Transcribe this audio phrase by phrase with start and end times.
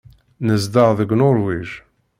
[0.47, 1.69] Nezdeɣ deg Nuṛwij.